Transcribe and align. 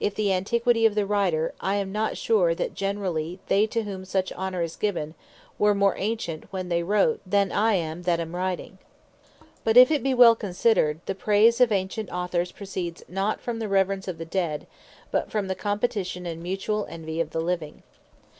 If 0.00 0.16
the 0.16 0.32
Antiquity 0.32 0.86
of 0.86 0.96
the 0.96 1.06
Writer, 1.06 1.54
I 1.60 1.76
am 1.76 1.92
not 1.92 2.16
sure, 2.16 2.52
that 2.52 2.74
generally 2.74 3.38
they 3.46 3.64
to 3.68 3.84
whom 3.84 4.04
such 4.04 4.32
honor 4.32 4.60
is 4.60 4.74
given, 4.74 5.14
were 5.56 5.72
more 5.72 5.94
Ancient 5.96 6.52
when 6.52 6.68
they 6.68 6.82
wrote, 6.82 7.20
than 7.24 7.52
I 7.52 7.74
am 7.74 8.02
that 8.02 8.18
am 8.18 8.34
Writing: 8.34 8.78
But 9.62 9.76
if 9.76 9.92
it 9.92 10.02
bee 10.02 10.14
well 10.14 10.34
considered, 10.34 10.98
the 11.06 11.14
praise 11.14 11.60
of 11.60 11.70
Ancient 11.70 12.10
Authors, 12.10 12.50
proceeds 12.50 13.04
not 13.06 13.40
from 13.40 13.60
the 13.60 13.68
reverence 13.68 14.08
of 14.08 14.18
the 14.18 14.24
Dead, 14.24 14.66
but 15.12 15.30
from 15.30 15.46
the 15.46 15.54
competition, 15.54 16.26
and 16.26 16.42
mutuall 16.42 16.84
envy 16.88 17.20
of 17.20 17.30
the 17.30 17.40
Living. 17.40 17.84